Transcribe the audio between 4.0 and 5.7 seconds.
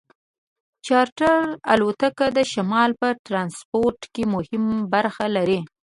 کې مهمه برخه لري